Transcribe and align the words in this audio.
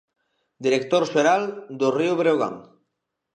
Director 0.65 1.03
Xeral 1.13 1.43
do 1.79 1.87
Río 1.97 2.13
Breogán. 2.19 2.55